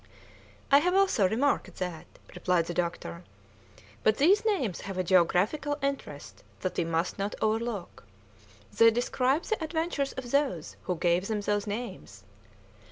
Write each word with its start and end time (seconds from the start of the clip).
"I 0.71 0.79
have 0.79 0.95
also 0.95 1.29
remarked 1.29 1.75
that," 1.75 2.07
replied 2.33 2.65
the 2.65 2.73
doctor, 2.73 3.23
"but 4.01 4.17
these 4.17 4.43
names 4.43 4.81
have 4.81 4.97
a 4.97 5.03
geographical 5.03 5.77
interest 5.79 6.43
that 6.61 6.75
we 6.75 6.83
must 6.85 7.19
not 7.19 7.35
overlook. 7.39 8.03
They 8.75 8.89
describe 8.89 9.43
the 9.43 9.63
adventures 9.63 10.13
of 10.13 10.31
those 10.31 10.75
who 10.85 10.95
gave 10.95 11.27
them 11.27 11.41
those 11.41 11.67
names. 11.67 12.23